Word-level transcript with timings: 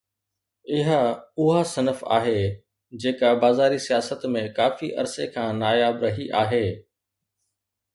اها 0.77 1.03
اها 1.41 1.59
صنف 1.73 2.01
آهي 2.17 2.39
جيڪا 3.05 3.31
بازاري 3.45 3.79
سياست 3.87 4.27
۾ 4.39 4.45
ڪافي 4.59 4.93
عرصي 5.03 5.33
کان 5.39 5.65
ناياب 5.67 6.05
رهي 6.09 6.31
آهي. 6.45 6.65